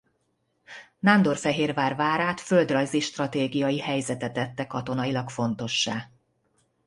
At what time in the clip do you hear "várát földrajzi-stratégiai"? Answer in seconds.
1.95-3.79